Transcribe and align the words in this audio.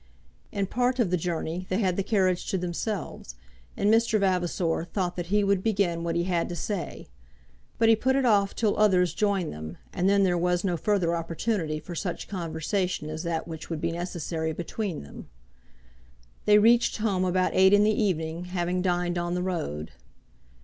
In 0.51 0.65
part 0.65 0.97
of 0.97 1.11
the 1.11 1.15
journey 1.15 1.67
they 1.69 1.77
had 1.77 1.95
the 1.95 2.01
carriage 2.01 2.47
to 2.49 2.57
themselves, 2.57 3.35
and 3.77 3.93
Mr. 3.93 4.19
Vavasor 4.19 4.83
thought 4.85 5.15
that 5.15 5.27
he 5.27 5.43
would 5.43 5.61
begin 5.61 6.03
what 6.03 6.15
he 6.15 6.23
had 6.23 6.49
to 6.49 6.55
say; 6.55 7.07
but 7.77 7.87
he 7.87 7.95
put 7.95 8.15
it 8.15 8.25
off 8.25 8.55
till 8.55 8.75
others 8.79 9.13
joined 9.13 9.53
them, 9.53 9.77
and 9.93 10.09
then 10.09 10.23
there 10.23 10.39
was 10.39 10.63
no 10.63 10.75
further 10.75 11.15
opportunity 11.15 11.79
for 11.79 11.93
such 11.93 12.27
conversation 12.27 13.11
as 13.11 13.21
that 13.21 13.47
which 13.47 13.69
would 13.69 13.79
be 13.79 13.91
necessary 13.91 14.53
between 14.53 15.03
them. 15.03 15.29
They 16.45 16.57
reached 16.57 16.97
home 16.97 17.23
about 17.23 17.53
eight 17.53 17.71
in 17.71 17.83
the 17.83 17.91
evening, 18.03 18.45
having 18.45 18.81
dined 18.81 19.19
on 19.19 19.35
the 19.35 19.43
road. 19.43 19.91